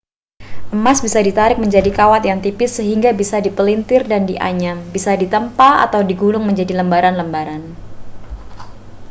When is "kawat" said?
1.99-2.21